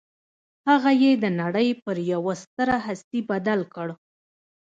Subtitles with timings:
[0.69, 3.87] هغه يې د نړۍ پر يوه ستره هستي بدل کړ.